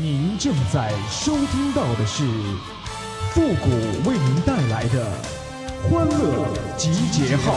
[0.00, 2.24] 您正在收听到的是
[3.30, 3.70] 复古
[4.08, 5.06] 为您带来的
[5.88, 7.54] 欢乐集结号。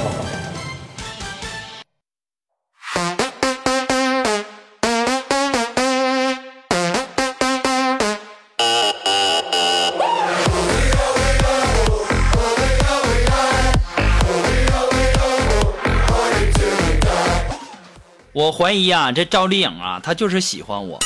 [18.32, 21.00] 我怀疑啊，这赵丽颖啊，她就是喜欢我，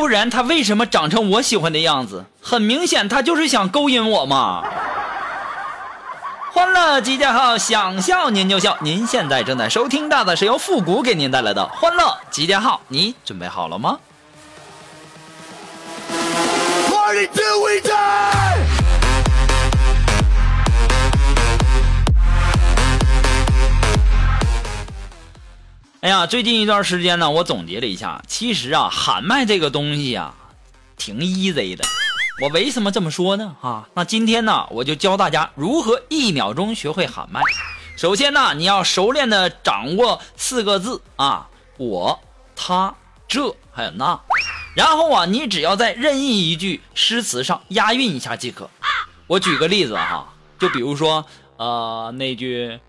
[0.00, 2.24] 不然他为什么长成我喜欢的样子？
[2.40, 4.64] 很明显，他就是想勾引我嘛。
[6.50, 8.78] 欢乐集结号，想笑您就笑。
[8.80, 13.98] 您现在正在收听到的是由复古给您带来的欢乐集结号，你准备好了吗
[16.88, 18.79] ？Party till we die!
[26.00, 30.34] 哎呀，最近一段时间呢，我总结了一下，其实啊，喊麦这个东西啊，
[30.96, 31.84] 挺 easy 的。
[32.40, 33.54] 我为什么这么说呢？
[33.60, 37.42] 啊，那今天呢，我就教大家如何一秒钟学会喊麦。
[37.98, 42.18] 首先呢，你要熟练的掌握四个字啊，我、
[42.56, 42.94] 他、
[43.28, 44.18] 这还有那。
[44.74, 48.70] 然后啊，你只要在任意一句诗词上押韵一下即可。
[49.26, 51.26] 我举个例子哈，就比如说
[51.58, 52.80] 呃那句。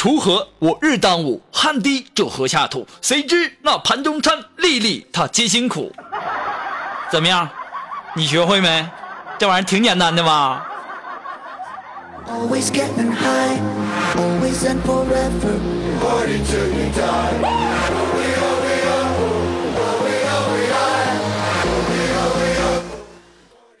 [0.00, 2.86] 锄禾我日当午，汗滴就禾下土。
[3.02, 5.92] 谁知那盘中餐，粒粒它皆辛苦。
[7.12, 7.46] 怎么样？
[8.14, 8.88] 你学会没？
[9.38, 10.66] 这玩意儿挺简单的吧.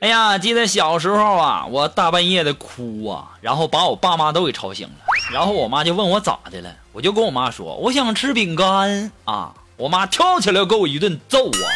[0.00, 5.09] 哎呀，记得小时候啊，我大半夜的哭啊，然后把我爸妈都给吵醒了。
[5.32, 9.54] 然后我妈就问我咋的了，我就跟我妈说我想吃饼干啊。
[9.76, 11.66] 我妈跳起来给我一顿揍啊。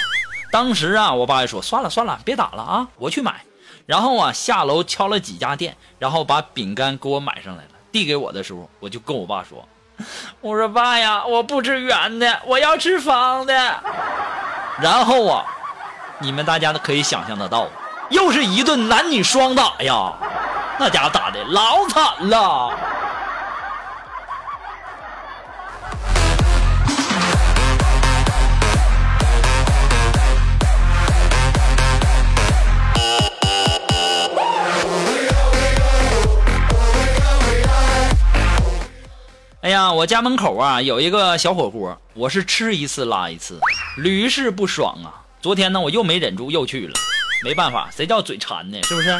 [0.52, 3.42] 当时啊，我爸就说算了算了，别打了啊，我去买。
[3.86, 7.70] 然后啊，下楼敲了几家店，然后把饼干给我买上来了。
[7.91, 9.67] 递给我的时候，我就跟我爸说
[10.42, 13.55] ：“我说爸呀，我不吃圆的，我要吃方的。”
[14.80, 15.45] 然后啊，
[16.18, 17.68] 你们大家都可以想象得到，
[18.11, 20.12] 又是一顿男女双打呀，
[20.79, 22.70] 那家伙打的老惨了。
[40.05, 43.59] 我家门口啊有一个小火锅，我是吃一次拉一次，
[43.97, 45.25] 屡试不爽啊。
[45.41, 46.92] 昨天呢，我又没忍住又去了，
[47.42, 48.79] 没办法，谁叫嘴馋呢？
[48.83, 49.19] 是不是？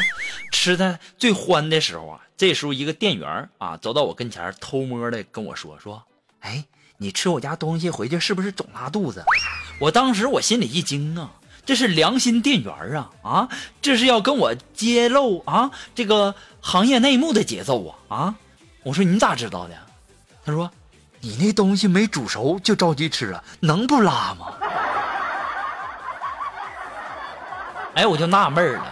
[0.51, 6.03] 吃的最欢的时候啊，这时候一个店员啊走到我跟前，偷摸的跟我说说，
[6.41, 6.63] 哎，
[6.99, 9.25] 你吃我家东西回去是不是总拉肚子？
[9.79, 11.31] 我当时我心里一惊啊，
[11.65, 13.49] 这是良心店员啊啊，
[13.81, 18.35] 这是要跟我揭露啊这个行业内幕的节奏啊啊！
[18.83, 19.75] 我说你咋知道的？
[20.45, 20.69] 他说
[21.21, 24.53] ：“你那东西没煮熟就着急吃了，能不拉吗？”
[27.95, 28.85] 哎，我就纳闷了，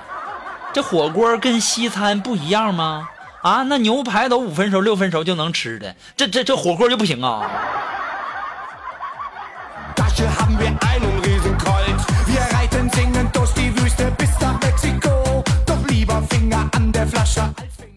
[0.74, 3.08] 这火锅跟西餐不一样吗？
[3.44, 7.48] 啊，那牛排都五分熟六分熟就能吃的，这这这火锅就不行啊？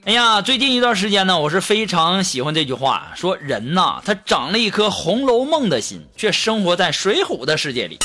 [0.06, 7.98] 哎呀，最近一段时间呢，我是非常喜欢这句话，说人呐，他长了一颗红楼梦的心，却生活在水浒的世界里。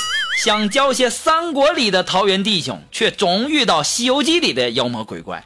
[0.43, 5.43] 想教些三国里的桃园弟兄，却总遇到西游记里的妖魔鬼怪。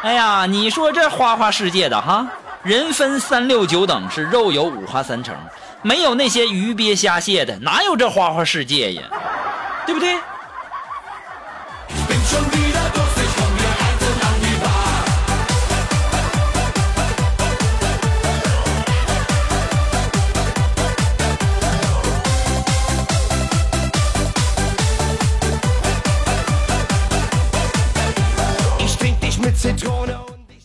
[0.00, 2.26] 哎呀，你说这花花世界的哈，
[2.62, 5.36] 人分三六九等，是肉有五花三层，
[5.82, 9.02] 没有那些鱼鳖虾蟹的，哪有这花花世界呀？
[9.84, 10.16] 对不对？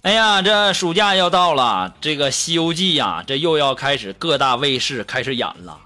[0.07, 5.77] 哎呀，这暑假要到了，这个《西游记》呀，这又要开始各大卫视开始演了。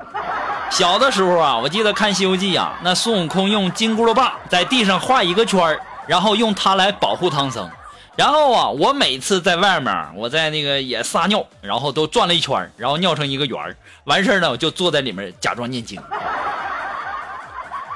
[0.69, 7.67] 小的时候啊，我记得看《西游记》呀，那孙悟空用金箍棒在地上画一个圈儿然后用它来保护唐僧。
[8.15, 15.99] 然后啊，我每次在外面，我在那个也撒尿，然后都转了一圈然后尿成一个圆儿完事儿呢，我就坐在里面假装念经。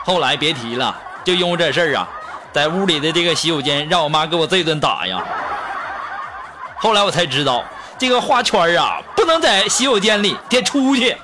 [0.04, 2.10] 后来别提了，就因为这事儿啊，
[2.51, 5.24] 在屋里的这个洗手间，让我妈给我这顿打呀。
[6.77, 7.63] 后来我才知道，
[7.98, 11.16] 这个画圈啊，不能在洗手间里，得出去。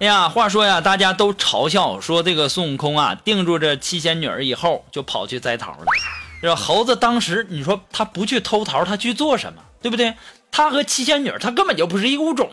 [0.00, 5.84] 哎呀，话说呀，大家都嘲笑说这个孙悟空啊，定住这七仙女儿以后，就跑去摘桃了。
[6.42, 9.62] 这猴子当时，你说他不去偷桃，他去做什么？
[9.82, 10.14] 对不对？
[10.50, 12.50] 他和七仙女儿，他根本就不是一个物种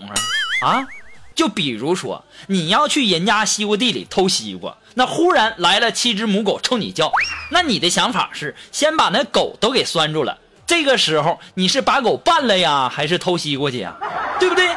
[0.61, 0.67] 啊！
[0.67, 0.87] 啊，
[1.37, 7.11] 就比如说你要去人家西瓜地里偷西瓜，那忽然来了七只母狗冲你叫，
[7.51, 10.39] 那你的想法是先把那狗都给拴住了。
[10.65, 13.95] 这个时候你是把狗办了呀，还是偷西瓜去呀？
[14.39, 14.67] 对不对？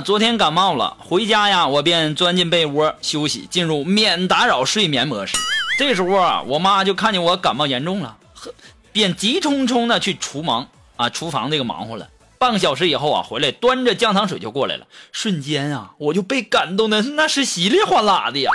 [0.00, 5.36] 昨天感冒了，回家呀，我便钻进被窝休息，进入免打扰睡眠模式。
[5.78, 8.52] 这时候啊，我妈就看见我感冒严重了，呵，
[8.92, 12.08] 便急匆匆的去厨房啊，厨房这个忙活了。
[12.38, 18.50] 半个小时以后啊，回来端着姜糖水就过来了，瞬间啊，我就被感动的那是稀里哗啦的呀。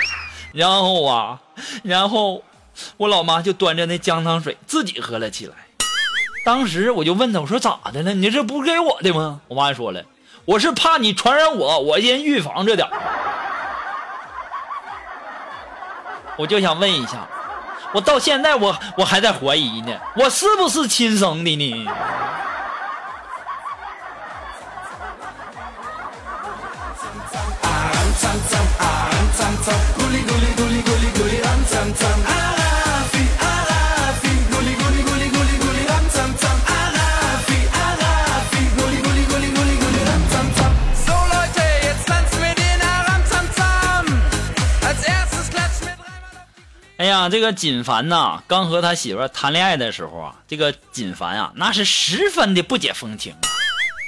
[0.52, 1.40] 然后啊，
[1.82, 2.42] 然后
[2.96, 5.54] 我老妈就端着那姜糖水自己喝了起来。
[6.44, 8.14] 当时我就问她，我说咋的了？
[8.14, 9.40] 你这不给我的吗？
[9.48, 10.04] 我妈说了。
[10.48, 12.88] 我是怕你传染我，我先预防着点。
[16.38, 17.28] 我就想问一下，
[17.92, 21.86] 我到现在我我还在怀疑呢，我是不是亲生的呢？
[47.38, 53.46] 这个锦凡呐，刚和他媳妇谈恋爱的时候啊，这个锦凡啊，那是十分的不解风情啊。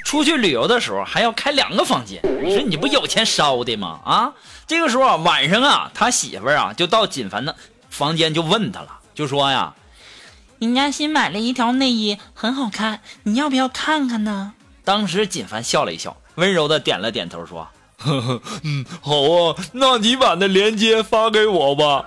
[0.04, 4.00] 出去旅游的时候还要开两个房间，你说你不有钱烧的吗？
[4.04, 4.32] 啊，
[4.66, 7.54] 这个时候啊，晚上啊，他媳妇啊就到锦凡的
[7.88, 9.74] 房间就问他了，就说呀
[10.58, 14.54] ：“人家新买了一条内衣，很好看，你要不要看看呢？”
[14.84, 17.68] 当时锦凡笑了一笑，温柔的点了点头，说
[17.98, 22.06] ：“呵呵，嗯，好啊，那你把那链接发给我吧。”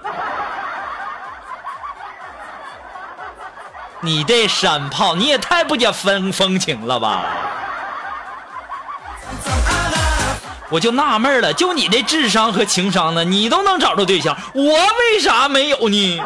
[4.03, 7.25] 你这山炮，你也太不解风风情了吧！
[10.69, 16.21] 我就纳闷了，就你这智商和情商呢，你都能找着对象，我为啥没有呢？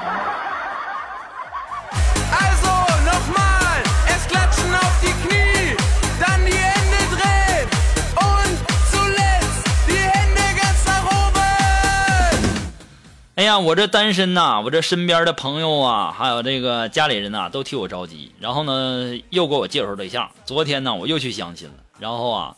[13.38, 18.32] 哎呀，我这单身呐，我这身边的朋友啊，还有这个家里人呐，都替我着急。
[18.40, 20.28] 然后呢，又给我介绍对象。
[20.44, 21.76] 昨天呢，我又去相亲了。
[22.00, 22.56] 然后啊，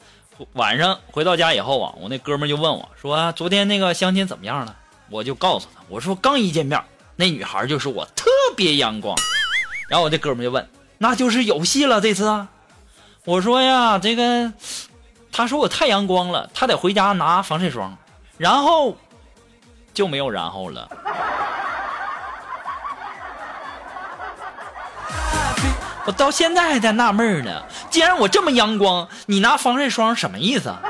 [0.54, 4.74] 晚上回到家以后啊，我那哥们就问我说：“昨天那个相亲怎么样了？”
[5.12, 6.82] 我就告诉他，我说刚一见面，
[7.18, 9.14] 那女孩就说我特别阳光。
[9.90, 10.66] 然后我这哥们就问
[11.00, 12.48] ：“那就是有戏了这次啊？”
[13.26, 14.54] 我说呀，这个，
[15.30, 17.98] 他说我太阳光了，他得回家拿防晒霜。
[18.38, 18.96] 然后。
[19.94, 20.88] 就没有然后了。
[26.06, 30.74] 我到现在还在纳闷呢，既然我这么阳光，你拿防晒霜什么意思？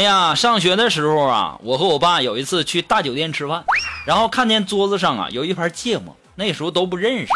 [0.00, 3.62] 哎呀，上学的时候啊，我和我爸有一次去大酒店吃饭，
[4.06, 7.28] 然后看见桌子上啊有一盘芥末，那时候都不认识，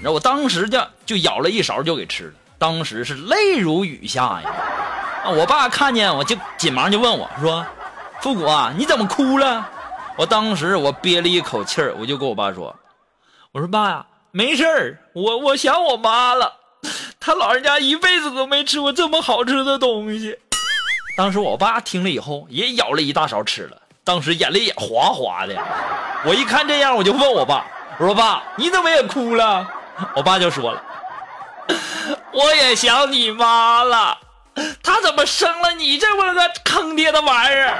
[0.00, 4.50] 然后我当时就就舀了一勺就给吃了，当时是泪如雨下呀！
[5.24, 7.66] 啊，我爸看见我就紧忙就问我说
[8.22, 9.68] ：“复古啊，你怎么哭了？”
[10.16, 12.72] 我当时我憋了一口气儿，我就跟我爸说
[13.50, 16.52] ：“我说爸呀，没事儿，我我想我妈了，
[17.18, 20.38] 她老人家一辈子都没吃过这么好吃的东西。”
[21.16, 25.54] 当时我爸听了以后也舀了一大勺吃了，当时眼泪也哗哗的。
[26.24, 27.66] 我一看这样，我就问我爸
[27.98, 29.66] ：“我说爸，你怎么也哭了？”
[30.16, 30.82] 我爸就说了
[32.32, 34.16] ：“我也想你妈了，
[34.82, 37.76] 她怎么生了你这么个坑爹的玩意儿？”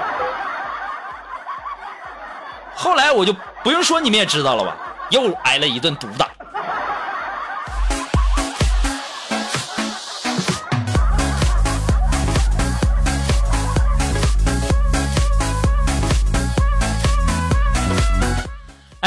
[2.77, 4.77] 后来我就不用说，你们也知道了吧？
[5.11, 6.29] 又挨了一顿毒打。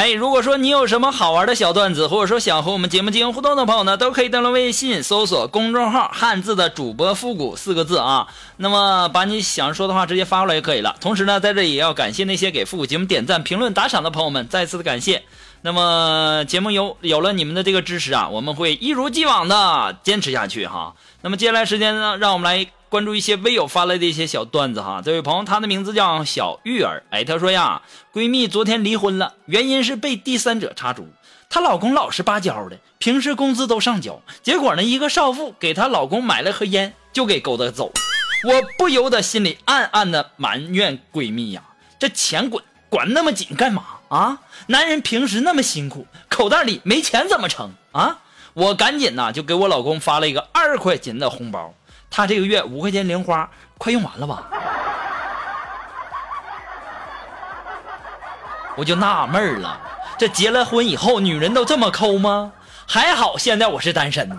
[0.06, 8.28] 哎，如果说你有什么好玩的小段子，或者说想和我们节目进行互动的朋友呢，都可以登录微信搜索公众号“汉字的主播复古”四个字啊。
[8.58, 10.94] 那么把你想说的话直接发过来就可以了。
[11.00, 15.24] 同时呢，在这里也要感谢那些给复古节目点赞、评论、打赏的朋友们，再次的感谢。
[15.62, 20.94] 那么节目有有了你们的这个支持啊，我们会一如既往的坚持下去哈。
[21.22, 25.02] 那么接下来时间呢，让我们来关注一些微友发来的一些小段子哈。
[25.04, 31.08] 这位朋友，他的名字叫小玉儿，哎，他说呀，闺蜜昨天离婚了，原因是被第三者插足。
[31.48, 37.92] 她老公老实巴交的，平时工资都上交，结果呢，一个少妇给她老公买了盒烟，就给勾搭走。
[38.44, 41.62] 我不由得心里暗暗的埋怨闺蜜呀，
[41.98, 44.38] 这钱管管那么紧干嘛啊？
[44.66, 48.18] 男人平时那么辛苦，口袋里没钱怎么成啊？
[48.54, 51.74] 我赶紧呐就给我老公发了一个二十块钱的红包，
[52.16, 53.46] 他这个月五块钱零花
[53.76, 54.42] 快用完了吧？
[58.74, 59.78] 我就纳闷了，
[60.16, 62.52] 这结了婚以后女人都这么抠吗？
[62.86, 64.36] 还好现在我是单身呢。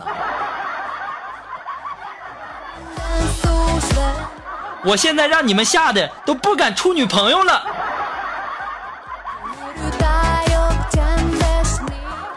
[4.84, 7.64] 我现在让你们吓得都不敢处女朋友了。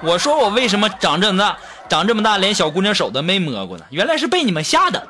[0.02, 1.56] 我说我为什么长这么大，
[1.88, 3.86] 长这么大连小姑娘手都没摸过呢？
[3.88, 5.08] 原来是被你们吓的。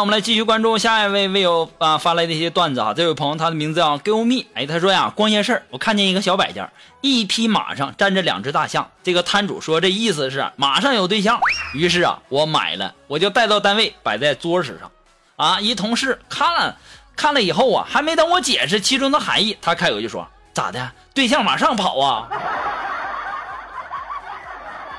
[0.00, 2.94] 我们来继续关注下一位微友啊发来的一些段子啊。
[2.94, 6.66] 这位朋友他的名字叫 Give Me，哎，他说呀，逛夜市我看见一个小摆件，
[7.02, 8.90] 一匹马上站着两只大象。
[9.02, 11.38] 这个摊主说这意思是马上有对象，
[11.74, 14.90] 于是啊我买了，我就带到单位摆在桌子上。
[15.36, 16.76] 啊，一同事看了
[17.14, 22.28] 看了以后啊，还没等我解释其中的含义，他开口就说咋的，对象马上跑啊？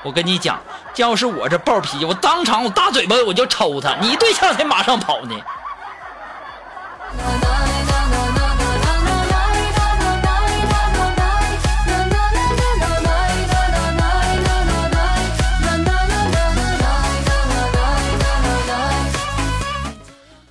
[0.02, 0.60] 我跟你讲。
[0.96, 3.96] 要是我这暴脾气，我当场我大嘴巴我就抽他！
[4.00, 5.34] 你对象才马上跑呢。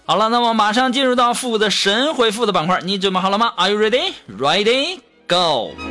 [0.07, 4.13] 好了，那么马上进入到复古的神回复的板块，你准备好了吗？Are you ready?
[4.27, 4.99] Ready?
[5.27, 5.90] Go!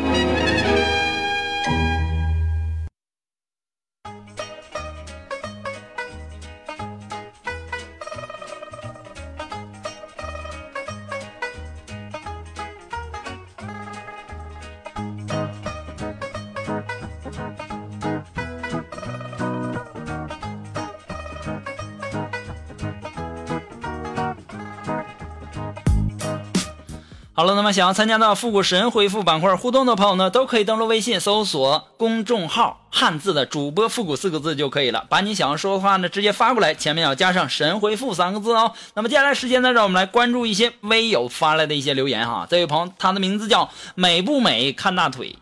[27.40, 38.74] 好了，那么想要参加到复古神回复板块互动的朋友呢，都可以登录微信搜索公众号“汉字的主播复古”四个字就可以了，把你想要说的话呢直接发过来，前面要加上“神回复”三个字哦。
[38.92, 42.46] 那么接下来时间呢，让我们来关注一些微友发来的一些留言哈。
[42.50, 45.34] 这位朋友，他的名字叫美不美看大腿，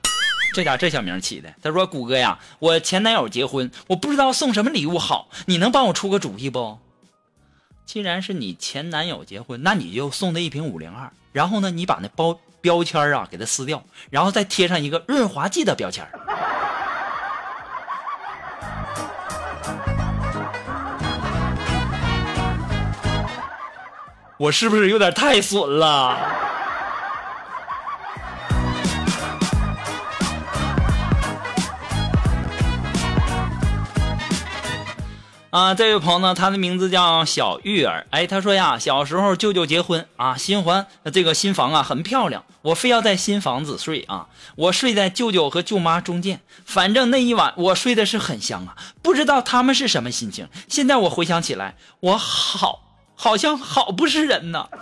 [0.54, 1.52] 这家这小名起的。
[1.60, 6.78] 他说：“谷歌呀，我前男友结婚，我不知道送什么礼物好，你能帮我出个主意不？”
[7.88, 11.10] 既然是你前男友结婚，那你就送他一瓶五零二。
[11.32, 16.06] 然后呢，你把那包标签啊给它撕掉，然后再贴上一个润滑剂的标签
[24.36, 26.47] 我是不是有点太损了？
[35.58, 38.06] 啊，这位朋友呢，他的名字叫小玉儿。
[38.10, 44.28] 哎，他说呀，小时候舅舅结婚啊，新环这个新房啊很漂亮，我非要在新房子睡啊。
[44.54, 48.76] 我睡在舅舅和舅妈中间，反正那一晚我睡的是很香啊。
[49.02, 50.48] 不知道他们是什么心情。
[50.68, 52.82] 现在我回想起来，我好
[53.16, 54.68] 好像好不是人呐。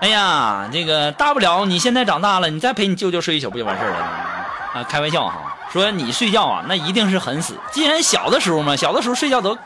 [0.00, 4.37] 哎呀，这个大不了你现在长大了，你再陪你舅舅睡一宿不就完事儿了？
[4.74, 7.54] 啊，开玩笑哈，说你睡觉啊，那一定是很死。
[7.72, 9.56] 既然小的时候嘛，小的时候睡觉都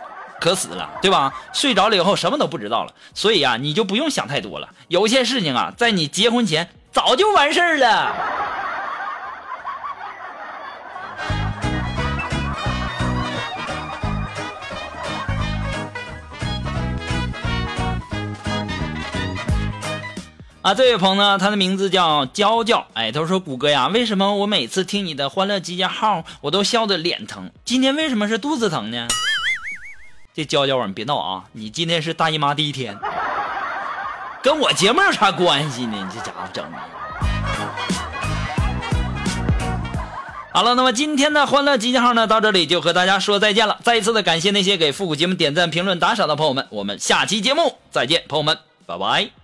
[0.41, 1.33] 可死了，对吧？
[1.53, 4.69] 睡着了以后什么都不知道了，所以啊，你就不用想太多了。
[4.89, 8.15] 有些事情啊，在你结婚前早就完事儿了。
[20.63, 22.87] 啊，这位朋友呢，他的名字叫娇娇。
[22.95, 27.51] 哎，他说：“谷歌呀，为什么我每次听你的欢乐集结号，我都笑得脸疼？
[27.65, 29.09] 今天为什么是肚子疼呢？”
[30.33, 31.45] 这娇娇啊，你别闹啊！
[31.53, 32.97] 你今天是大姨妈第一天。
[34.41, 35.97] 跟我节目有啥关系呢？
[35.97, 36.79] 你这家伙整的。
[40.53, 43.81] 好了，那么今天的欢乐集结号呢，到这里就和大家说再见了。
[43.83, 49.42] 再一次的感谢那些给复古节目点赞、评论、打赏的朋友们，我们下期节目再见，朋友们，拜拜。